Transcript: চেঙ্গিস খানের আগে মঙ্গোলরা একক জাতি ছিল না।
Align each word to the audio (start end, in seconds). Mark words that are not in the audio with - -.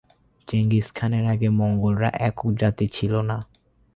চেঙ্গিস 0.47 0.87
খানের 0.95 1.25
আগে 1.25 1.49
মঙ্গোলরা 1.51 2.09
একক 2.19 2.49
জাতি 2.53 2.85
ছিল 2.87 3.13
না। 3.21 3.37